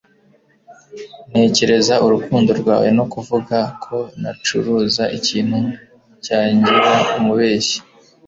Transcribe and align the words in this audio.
ntekereza 1.29 1.93
urukundo 2.05 2.49
rwawe 2.59 2.87
no 2.97 3.05
kuvuga 3.13 3.57
ko 3.83 3.97
nacuruza 4.21 5.03
ikintu 5.17 5.59
cyangira 6.25 6.91
umubeshyi 7.17 7.79